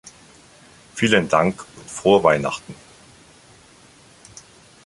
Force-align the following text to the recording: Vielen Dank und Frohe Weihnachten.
Vielen 0.95 1.29
Dank 1.29 1.63
und 1.77 1.87
Frohe 1.87 2.23
Weihnachten. 2.23 2.73